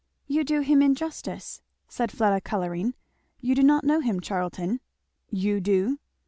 "You 0.25 0.43
do 0.43 0.61
him 0.61 0.81
injustice," 0.81 1.61
said 1.87 2.11
Fleda, 2.11 2.41
colouring; 2.41 2.95
"you 3.39 3.53
do 3.53 3.61
not 3.61 3.83
know 3.83 3.99
him, 3.99 4.19
Charlton." 4.19 4.79
"You 5.29 5.59
do?" 5.61 5.99